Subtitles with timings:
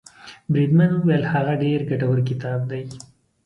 [0.51, 2.83] بریدمن وویل هغه ډېر ګټور کتاب دی.